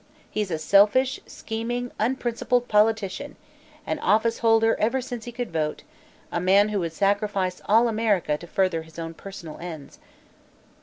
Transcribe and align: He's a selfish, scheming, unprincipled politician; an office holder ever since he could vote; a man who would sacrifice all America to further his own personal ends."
He's 0.31 0.49
a 0.49 0.57
selfish, 0.57 1.19
scheming, 1.27 1.91
unprincipled 1.99 2.67
politician; 2.67 3.35
an 3.85 3.99
office 3.99 4.39
holder 4.39 4.75
ever 4.79 4.99
since 4.99 5.25
he 5.25 5.31
could 5.31 5.53
vote; 5.53 5.83
a 6.31 6.39
man 6.39 6.69
who 6.69 6.79
would 6.79 6.93
sacrifice 6.93 7.61
all 7.65 7.87
America 7.87 8.35
to 8.35 8.47
further 8.47 8.81
his 8.81 8.97
own 8.97 9.13
personal 9.13 9.59
ends." 9.59 9.99